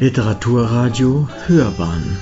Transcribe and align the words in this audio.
Literaturradio 0.00 1.28
Hörbahn 1.46 2.18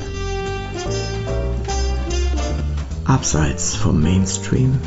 Abseits 3.06 3.74
vom 3.74 4.02
Mainstream 4.02 4.78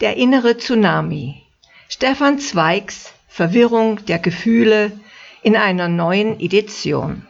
Der 0.00 0.16
innere 0.16 0.58
Tsunami 0.58 1.42
Stefan 1.88 2.40
Zweigs 2.40 3.14
Verwirrung 3.28 4.04
der 4.06 4.18
Gefühle 4.18 4.90
in 5.44 5.54
einer 5.54 5.86
neuen 5.86 6.40
Edition. 6.40 7.24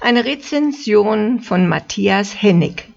Eine 0.00 0.24
Rezension 0.24 1.40
von 1.40 1.66
Matthias 1.66 2.40
Hennig. 2.40 2.88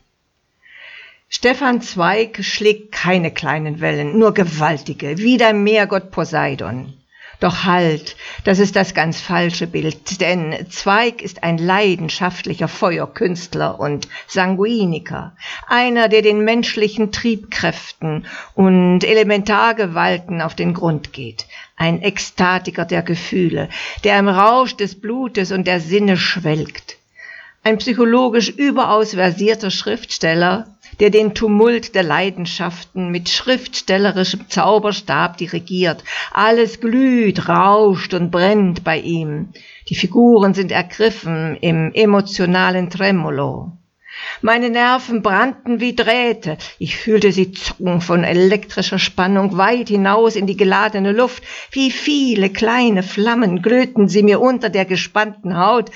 Stefan 1.30 1.82
Zweig 1.82 2.46
schlägt 2.46 2.92
keine 2.92 3.32
kleinen 3.32 3.82
Wellen, 3.82 4.20
nur 4.20 4.36
gewaltige, 4.36 5.18
wie 5.18 5.38
der 5.38 5.54
Meergott 5.54 6.12
Poseidon. 6.12 6.94
Doch 7.42 7.64
halt, 7.64 8.16
das 8.44 8.60
ist 8.60 8.76
das 8.76 8.94
ganz 8.94 9.20
falsche 9.20 9.66
Bild, 9.66 10.22
denn 10.22 10.68
Zweig 10.70 11.24
ist 11.24 11.42
ein 11.42 11.58
leidenschaftlicher 11.58 12.68
Feuerkünstler 12.68 13.80
und 13.80 14.08
Sanguiniker, 14.28 15.36
einer, 15.68 16.08
der 16.08 16.22
den 16.22 16.46
menschlichen 16.46 17.12
Triebkräften 17.12 18.28
und 18.54 19.04
Elementargewalten 19.04 20.40
auf 20.40 20.54
den 20.54 20.76
Grund 20.76 21.14
geht, 21.14 21.48
ein 21.76 22.04
Ekstatiker 22.04 22.86
der 22.86 23.02
Gefühle, 23.02 23.70
der 24.04 24.20
im 24.20 24.28
Rausch 24.28 24.76
des 24.76 25.02
Blutes 25.02 25.52
und 25.52 25.66
der 25.66 25.80
Sinne 25.80 26.18
schwelgt, 26.18 26.98
ein 27.64 27.78
psychologisch 27.78 28.50
überaus 28.50 29.14
versierter 29.14 29.70
Schriftsteller, 29.70 30.76
der 31.00 31.10
den 31.12 31.36
Tumult 31.36 31.94
der 31.94 32.04
Leidenschaften 32.04 33.10
mit 33.10 33.30
schriftstellerischem 33.30 34.50
Zauberstab 34.50 35.38
dirigiert. 35.38 36.04
Alles 36.32 36.80
glüht, 36.80 37.48
rauscht 37.48 38.14
und 38.14 38.32
brennt 38.32 38.84
bei 38.84 39.00
ihm. 39.00 39.50
Die 39.90 39.96
Figuren 39.96 40.54
sind 40.54 40.72
ergriffen 40.72 41.56
im 41.58 41.92
emotionalen 41.94 42.90
Tremolo. 42.90 43.72
Meine 44.42 44.70
Nerven 44.70 45.22
brannten 45.22 45.80
wie 45.80 45.96
Drähte. 45.96 46.58
Ich 46.80 46.98
fühlte 46.98 47.32
sie 47.32 47.52
zucken 47.52 48.02
von 48.02 48.24
elektrischer 48.24 49.00
Spannung 49.00 49.58
weit 49.58 49.90
hinaus 49.90 50.36
in 50.36 50.48
die 50.48 50.58
geladene 50.58 51.12
Luft. 51.12 51.44
Wie 51.72 51.92
viele 51.92 52.50
kleine 52.50 53.04
Flammen 53.04 53.62
glühten 53.62 54.10
sie 54.10 54.24
mir 54.24 54.42
unter 54.42 54.70
der 54.70 54.86
gespannten 54.86 55.58
Haut. 55.58 55.92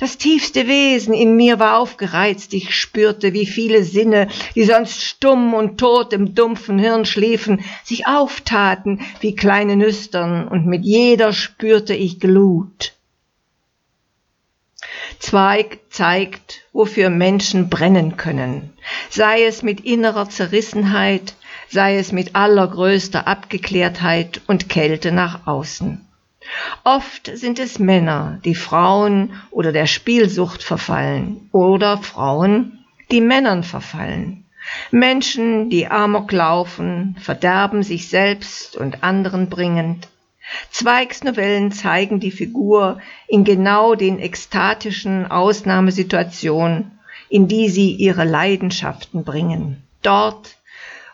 Das 0.00 0.16
tiefste 0.16 0.66
Wesen 0.66 1.12
in 1.12 1.36
mir 1.36 1.58
war 1.58 1.76
aufgereizt. 1.76 2.54
Ich 2.54 2.74
spürte, 2.74 3.34
wie 3.34 3.44
viele 3.44 3.84
Sinne, 3.84 4.28
die 4.54 4.64
sonst 4.64 5.02
stumm 5.02 5.52
und 5.52 5.76
tot 5.78 6.14
im 6.14 6.34
dumpfen 6.34 6.78
Hirn 6.78 7.04
schliefen, 7.04 7.62
sich 7.84 8.06
auftaten 8.06 9.02
wie 9.20 9.36
kleine 9.36 9.76
Nüstern, 9.76 10.48
und 10.48 10.64
mit 10.64 10.86
jeder 10.86 11.34
spürte 11.34 11.94
ich 11.94 12.18
Glut. 12.18 12.94
Zweig 15.18 15.80
zeigt, 15.90 16.62
wofür 16.72 17.10
Menschen 17.10 17.68
brennen 17.68 18.16
können, 18.16 18.72
sei 19.10 19.44
es 19.44 19.62
mit 19.62 19.82
innerer 19.82 20.30
Zerrissenheit, 20.30 21.34
sei 21.68 21.98
es 21.98 22.10
mit 22.10 22.34
allergrößter 22.34 23.26
Abgeklärtheit 23.26 24.40
und 24.46 24.70
Kälte 24.70 25.12
nach 25.12 25.46
außen. 25.46 26.06
Oft 26.84 27.30
sind 27.34 27.58
es 27.58 27.78
Männer, 27.78 28.40
die 28.44 28.54
Frauen 28.54 29.34
oder 29.50 29.72
der 29.72 29.86
Spielsucht 29.86 30.62
verfallen 30.62 31.48
oder 31.52 31.98
Frauen, 31.98 32.84
die 33.10 33.20
Männern 33.20 33.62
verfallen. 33.62 34.44
Menschen, 34.90 35.68
die 35.68 35.86
Amok 35.86 36.32
laufen, 36.32 37.16
verderben 37.20 37.82
sich 37.82 38.08
selbst 38.08 38.76
und 38.76 39.02
anderen 39.02 39.48
bringend. 39.48 40.08
Zweigs 40.70 41.22
Novellen 41.22 41.72
zeigen 41.72 42.20
die 42.20 42.30
Figur 42.30 43.00
in 43.28 43.44
genau 43.44 43.94
den 43.94 44.18
ekstatischen 44.18 45.30
Ausnahmesituationen, 45.30 46.98
in 47.28 47.46
die 47.46 47.68
sie 47.68 47.92
ihre 47.92 48.24
Leidenschaften 48.24 49.24
bringen. 49.24 49.82
Dort, 50.02 50.56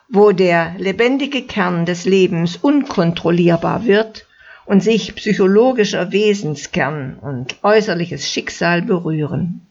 wo 0.08 0.32
der 0.32 0.74
lebendige 0.78 1.42
Kern 1.42 1.84
des 1.84 2.04
Lebens 2.04 2.56
unkontrollierbar 2.56 3.84
wird 3.84 4.26
und 4.66 4.82
sich 4.82 5.14
psychologischer 5.14 6.12
Wesenskern 6.12 7.18
und 7.20 7.56
äußerliches 7.62 8.30
Schicksal 8.30 8.82
berühren. 8.82 9.66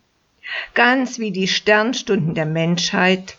Ganz 0.74 1.20
wie 1.20 1.32
die 1.32 1.48
Sternstunden 1.48 2.34
der 2.34 2.46
Menschheit, 2.46 3.38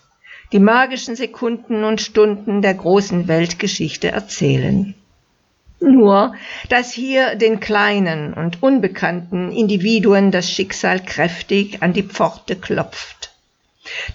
die 0.52 0.58
magischen 0.58 1.16
Sekunden 1.16 1.84
und 1.84 2.00
Stunden 2.00 2.62
der 2.62 2.74
großen 2.74 3.26
Weltgeschichte 3.26 4.08
erzählen. 4.08 4.94
Nur, 5.80 6.34
dass 6.68 6.92
hier 6.92 7.34
den 7.34 7.60
kleinen 7.60 8.32
und 8.32 8.62
unbekannten 8.62 9.52
Individuen 9.52 10.30
das 10.30 10.50
Schicksal 10.50 11.00
kräftig 11.00 11.82
an 11.82 11.92
die 11.92 12.02
Pforte 12.02 12.56
klopft. 12.56 13.30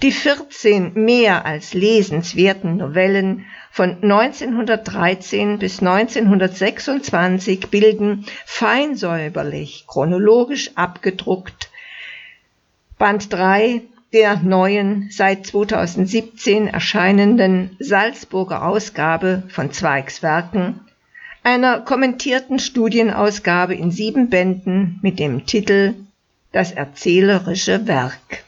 Die 0.02 0.12
14 0.12 0.94
mehr 0.96 1.46
als 1.46 1.74
lesenswerten 1.74 2.78
Novellen 2.78 3.46
von 3.72 4.04
1913 4.04 5.58
bis 5.58 5.80
1926 5.80 7.70
bilden 7.70 8.26
feinsäuberlich 8.46 9.86
chronologisch 9.88 10.72
abgedruckt 10.76 11.70
Band 12.98 13.34
3 13.34 13.82
der 14.14 14.38
neuen 14.38 15.10
seit 15.10 15.48
2017 15.48 16.68
erscheinenden 16.68 17.78
Salzburger 17.80 18.66
Ausgabe 18.68 19.44
von 19.48 19.72
Zweigs 19.72 20.22
Werken, 20.22 20.82
einer 21.44 21.80
kommentierten 21.80 22.60
Studienausgabe 22.60 23.74
in 23.74 23.90
sieben 23.90 24.30
Bänden 24.30 25.00
mit 25.02 25.18
dem 25.18 25.46
Titel 25.46 25.94
Das 26.52 26.72
erzählerische 26.74 27.88
Werk. 27.88 28.44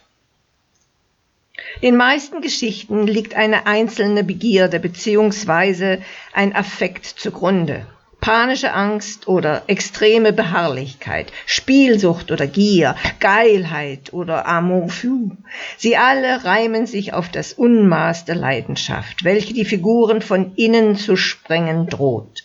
Den 1.82 1.98
meisten 1.98 2.42
Geschichten 2.42 3.08
liegt 3.08 3.36
eine 3.36 3.66
einzelne 3.66 4.24
Begierde 4.24 4.80
bzw. 4.80 6.00
ein 6.34 6.56
Affekt 6.56 7.06
zugrunde. 7.06 7.86
Panische 8.22 8.74
Angst 8.74 9.28
oder 9.28 9.64
extreme 9.68 10.32
Beharrlichkeit, 10.32 11.34
Spielsucht 11.46 12.32
oder 12.32 12.48
Gier, 12.48 12.96
Geilheit 13.20 14.14
oder 14.14 14.46
Amour 14.46 14.88
fou. 14.88 15.32
Sie 15.78 15.98
alle 15.98 16.46
reimen 16.46 16.86
sich 16.86 17.12
auf 17.12 17.28
das 17.28 17.52
Unmaß 17.52 18.24
der 18.24 18.36
Leidenschaft, 18.36 19.26
welche 19.26 19.54
die 19.54 19.66
Figuren 19.66 20.22
von 20.22 20.54
innen 20.56 20.96
zu 20.96 21.18
sprengen 21.18 21.88
droht. 21.88 22.43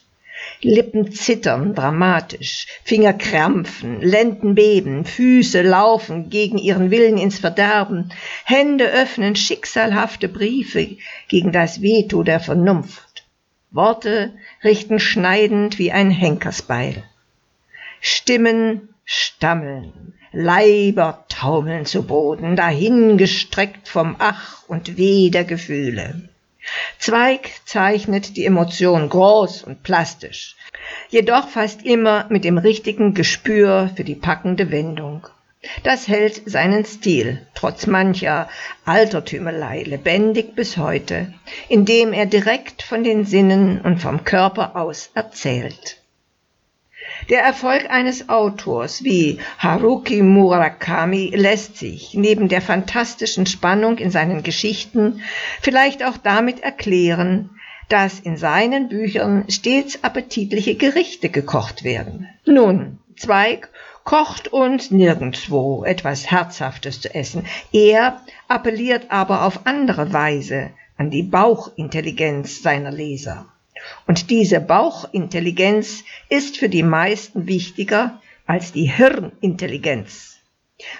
Lippen 0.60 1.12
zittern 1.12 1.74
dramatisch, 1.74 2.66
Finger 2.82 3.12
krampfen, 3.12 4.00
Lenden 4.00 4.54
beben, 4.54 5.04
Füße 5.04 5.62
laufen 5.62 6.30
gegen 6.30 6.58
ihren 6.58 6.90
Willen 6.90 7.16
ins 7.16 7.38
Verderben, 7.38 8.10
Hände 8.44 8.86
öffnen 8.86 9.36
schicksalhafte 9.36 10.28
Briefe 10.28 10.96
gegen 11.28 11.52
das 11.52 11.80
Veto 11.80 12.24
der 12.24 12.40
Vernunft. 12.40 13.24
Worte 13.70 14.32
richten 14.64 14.98
schneidend 14.98 15.78
wie 15.78 15.92
ein 15.92 16.10
Henkersbeil. 16.10 17.04
Stimmen 18.00 18.88
stammeln, 19.04 20.14
Leiber 20.32 21.24
taumeln 21.28 21.86
zu 21.86 22.02
Boden, 22.02 22.56
dahingestreckt 22.56 23.88
vom 23.88 24.16
Ach 24.18 24.68
und 24.68 24.96
Weh 24.96 25.30
der 25.30 25.44
Gefühle. 25.44 26.28
Zweig 26.98 27.50
zeichnet 27.64 28.36
die 28.36 28.44
Emotion 28.44 29.08
groß 29.08 29.62
und 29.62 29.82
plastisch, 29.82 30.56
jedoch 31.08 31.48
fast 31.48 31.84
immer 31.84 32.26
mit 32.28 32.44
dem 32.44 32.58
richtigen 32.58 33.14
Gespür 33.14 33.90
für 33.96 34.04
die 34.04 34.14
packende 34.14 34.70
Wendung. 34.70 35.26
Das 35.82 36.06
hält 36.06 36.42
seinen 36.48 36.84
Stil, 36.84 37.46
trotz 37.54 37.86
mancher 37.86 38.48
Altertümelei, 38.84 39.82
lebendig 39.82 40.54
bis 40.54 40.76
heute, 40.76 41.34
indem 41.68 42.12
er 42.12 42.26
direkt 42.26 42.82
von 42.82 43.02
den 43.02 43.24
Sinnen 43.24 43.80
und 43.80 44.00
vom 44.00 44.24
Körper 44.24 44.76
aus 44.76 45.10
erzählt. 45.14 46.00
Der 47.28 47.42
Erfolg 47.42 47.90
eines 47.90 48.28
Autors 48.28 49.04
wie 49.04 49.38
Haruki 49.58 50.22
Murakami 50.22 51.32
lässt 51.34 51.76
sich 51.76 52.14
neben 52.14 52.48
der 52.48 52.62
fantastischen 52.62 53.46
Spannung 53.46 53.98
in 53.98 54.10
seinen 54.10 54.42
Geschichten 54.42 55.20
vielleicht 55.60 56.04
auch 56.04 56.16
damit 56.16 56.60
erklären, 56.60 57.50
dass 57.88 58.20
in 58.20 58.36
seinen 58.36 58.88
Büchern 58.88 59.44
stets 59.48 60.04
appetitliche 60.04 60.74
Gerichte 60.74 61.28
gekocht 61.28 61.84
werden. 61.84 62.28
Nun, 62.44 62.98
Zweig 63.18 63.70
kocht 64.04 64.48
uns 64.48 64.92
nirgendwo 64.92 65.84
etwas 65.84 66.30
Herzhaftes 66.30 67.00
zu 67.00 67.12
essen. 67.14 67.46
Er 67.72 68.20
appelliert 68.46 69.10
aber 69.10 69.44
auf 69.44 69.66
andere 69.66 70.12
Weise 70.12 70.70
an 70.96 71.10
die 71.10 71.24
Bauchintelligenz 71.24 72.62
seiner 72.62 72.92
Leser. 72.92 73.46
Und 74.06 74.30
diese 74.30 74.60
Bauchintelligenz 74.60 76.04
ist 76.28 76.56
für 76.56 76.68
die 76.68 76.82
meisten 76.82 77.46
wichtiger 77.46 78.20
als 78.46 78.72
die 78.72 78.86
Hirnintelligenz. 78.86 80.38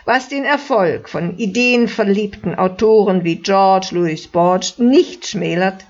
Was 0.04 0.28
den 0.28 0.44
Erfolg 0.44 1.08
von 1.08 1.38
ideenverliebten 1.38 2.56
Autoren 2.56 3.24
wie 3.24 3.36
George 3.36 3.88
Louis 3.92 4.26
Borge 4.26 4.72
nicht 4.78 5.26
schmälert, 5.26 5.86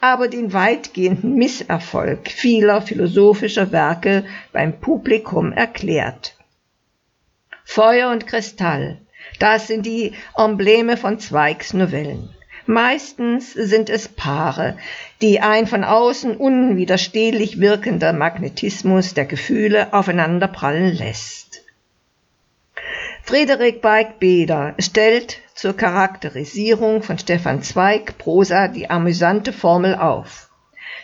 aber 0.00 0.28
den 0.28 0.52
weitgehenden 0.52 1.34
Misserfolg 1.36 2.30
vieler 2.30 2.82
philosophischer 2.82 3.72
Werke 3.72 4.24
beim 4.52 4.78
Publikum 4.80 5.52
erklärt. 5.52 6.36
Feuer 7.64 8.10
und 8.10 8.26
Kristall, 8.26 8.98
das 9.38 9.68
sind 9.68 9.86
die 9.86 10.12
Embleme 10.36 10.96
von 10.96 11.18
Zweigs 11.18 11.72
Novellen. 11.72 12.28
Meistens 12.66 13.52
sind 13.52 13.90
es 13.90 14.08
Paare, 14.08 14.76
die 15.22 15.40
ein 15.40 15.66
von 15.66 15.84
außen 15.84 16.36
unwiderstehlich 16.36 17.60
wirkender 17.60 18.12
Magnetismus 18.12 19.14
der 19.14 19.24
Gefühle 19.24 19.92
aufeinanderprallen 19.92 20.94
lässt. 20.94 21.62
Friedrich 23.22 23.80
Beig-Beder 23.80 24.74
stellt 24.78 25.38
zur 25.54 25.76
Charakterisierung 25.76 27.02
von 27.02 27.18
Stefan 27.18 27.62
Zweig 27.62 28.18
Prosa 28.18 28.68
die 28.68 28.90
amüsante 28.90 29.52
Formel 29.52 29.94
auf. 29.94 30.50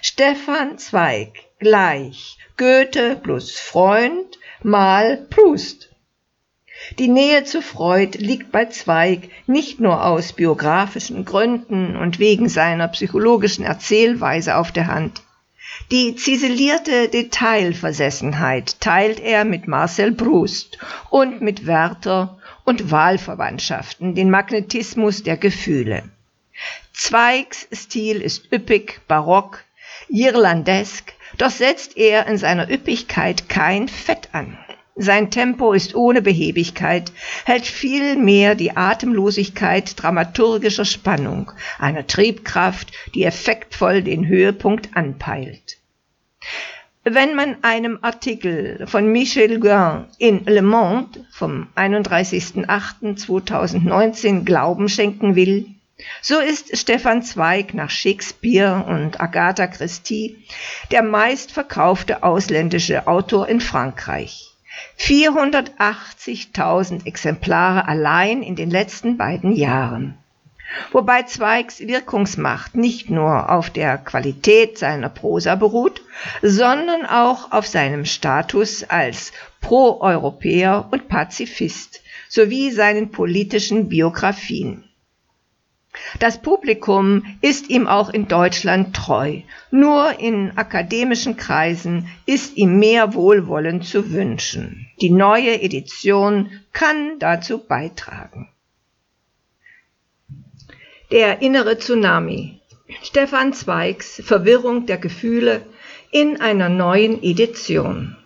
Stefan 0.03 0.79
Zweig 0.79 1.45
gleich 1.59 2.39
Goethe 2.57 3.17
plus 3.17 3.59
Freund 3.59 4.39
mal 4.63 5.27
Proust. 5.31 5.91
Die 6.99 7.09
Nähe 7.09 7.45
zu 7.45 7.63
Freud 7.63 8.19
liegt 8.19 8.53
bei 8.53 8.67
Zweig 8.67 9.29
nicht 9.47 9.81
nur 9.81 10.05
aus 10.05 10.33
biografischen 10.33 11.25
Gründen 11.25 11.97
und 11.97 12.19
wegen 12.19 12.49
seiner 12.49 12.89
psychologischen 12.89 13.65
Erzählweise 13.65 14.57
auf 14.57 14.73
der 14.73 14.87
Hand. 14.87 15.23
Die 15.91 16.17
ziselierte 16.17 17.09
Detailversessenheit 17.09 18.81
teilt 18.81 19.21
er 19.21 19.45
mit 19.45 19.69
Marcel 19.69 20.13
Proust 20.13 20.79
und 21.11 21.43
mit 21.43 21.67
Werther 21.67 22.39
und 22.65 22.91
Wahlverwandtschaften, 22.91 24.15
den 24.15 24.31
Magnetismus 24.31 25.23
der 25.23 25.37
Gefühle. 25.37 26.05
Zweigs 26.93 27.69
Stil 27.73 28.23
ist 28.23 28.53
üppig, 28.53 29.01
barock, 29.07 29.65
irlandesk, 30.09 31.13
doch 31.37 31.51
setzt 31.51 31.97
er 31.97 32.27
in 32.27 32.39
seiner 32.39 32.71
Üppigkeit 32.71 33.49
kein 33.49 33.89
Fett 33.89 34.31
an. 34.33 34.59
Sein 34.99 35.31
Tempo 35.31 35.75
ist 35.75 35.95
ohne 35.95 36.23
Behebigkeit, 36.23 37.13
hält 37.45 37.67
vielmehr 37.67 38.55
die 38.55 38.79
Atemlosigkeit 38.79 40.03
dramaturgischer 40.03 40.87
Spannung, 40.87 41.53
einer 41.79 42.07
Triebkraft, 42.07 42.93
die 43.15 43.25
effektvoll 43.25 44.03
den 44.03 44.27
Höhepunkt 44.27 44.97
anpeilt. 44.97 45.77
Wenn 47.05 47.35
man 47.35 47.63
einem 47.63 47.99
Artikel 48.01 48.87
von 48.87 49.13
Michel 49.13 49.61
Guin 49.61 50.07
in 50.17 50.47
Le 50.47 50.63
Monde 50.63 51.27
vom 51.31 51.69
31.08.2019 51.77 54.45
Glauben 54.45 54.89
schenken 54.89 55.37
will, 55.37 55.67
so 56.23 56.41
ist 56.41 56.75
Stefan 56.75 57.23
Zweig 57.23 57.75
nach 57.75 57.91
Shakespeare 57.91 58.83
und 58.89 59.21
Agatha 59.21 59.67
Christie 59.67 60.39
der 60.91 61.03
meistverkaufte 61.03 62.23
ausländische 62.23 63.07
Autor 63.07 63.47
in 63.47 63.61
Frankreich. 63.61 64.56
480.000 64.99 67.07
Exemplare 67.07 67.89
allein 67.89 68.43
in 68.43 68.57
den 68.57 68.71
letzten 68.71 69.17
beiden 69.17 69.53
Jahren. 69.53 70.19
Wobei 70.91 71.23
Zweigs 71.23 71.81
Wirkungsmacht 71.81 72.75
nicht 72.75 73.09
nur 73.09 73.51
auf 73.51 73.71
der 73.71 73.99
Qualität 73.99 74.79
seiner 74.79 75.09
Prosa 75.09 75.55
beruht, 75.55 76.03
sondern 76.43 77.07
auch 77.07 77.53
auf 77.53 77.67
seinem 77.67 78.05
Status 78.05 78.85
als 78.85 79.33
Pro-Europäer 79.61 80.89
und 80.91 81.09
Pazifist 81.09 82.03
sowie 82.29 82.73
seinen 82.73 83.11
politischen 83.11 83.89
Biografien. 83.89 84.86
Das 86.19 86.41
Publikum 86.41 87.25
ist 87.41 87.71
ihm 87.71 87.87
auch 87.87 88.11
in 88.11 88.29
Deutschland 88.29 88.95
treu. 88.95 89.41
Nur 89.71 90.19
in 90.21 90.57
akademischen 90.57 91.37
Kreisen 91.37 92.09
ist 92.27 92.57
ihm 92.57 92.79
mehr 92.79 93.15
Wohlwollen 93.15 93.83
zu 93.83 94.13
wünschen. 94.13 94.87
Die 95.01 95.11
neue 95.11 95.61
Edition 95.63 96.51
kann 96.73 97.19
dazu 97.19 97.59
beitragen. 97.59 98.49
Der 101.11 101.43
innere 101.43 101.79
Tsunami. 101.79 102.61
Stefan 103.03 103.53
Zweigs 103.53 104.23
Verwirrung 104.25 104.87
der 104.87 104.99
Gefühle 104.99 105.67
in 106.11 106.41
einer 106.41 106.69
neuen 106.69 107.23
Edition. 107.23 108.17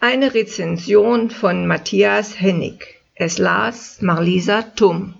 Eine 0.00 0.32
Rezension 0.34 1.30
von 1.30 1.66
Matthias 1.66 2.40
Hennig. 2.40 3.00
Es 3.14 3.36
las 3.38 4.00
Marlisa 4.00 4.62
Tum. 4.62 5.19